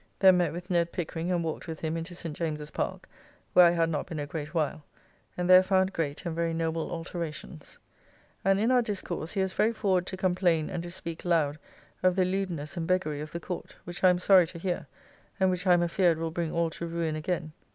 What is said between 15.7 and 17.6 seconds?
am afeard will bring all to ruin again.